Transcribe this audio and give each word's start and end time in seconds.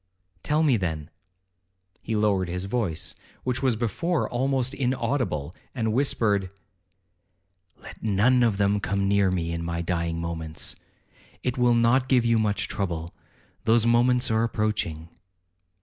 'Tell 0.41 0.63
me 0.63 0.77
then.' 0.77 1.11
He 2.01 2.15
lowered 2.15 2.49
his 2.49 2.65
voice, 2.65 3.13
which 3.43 3.61
was 3.61 3.75
before 3.75 4.27
almost 4.27 4.73
inaudible, 4.73 5.53
and 5.75 5.93
whispered, 5.93 6.49
'Let 7.77 8.01
none 8.01 8.41
of 8.41 8.57
them 8.57 8.79
come 8.79 9.07
near 9.07 9.29
me 9.29 9.51
in 9.51 9.63
my 9.63 9.83
dying 9.83 10.19
moments—it 10.19 11.55
will 11.55 11.75
not 11.75 12.09
give 12.09 12.25
you 12.25 12.39
much 12.39 12.67
trouble—those 12.67 13.85
moments 13.85 14.31
are 14.31 14.43
approaching.' 14.43 15.07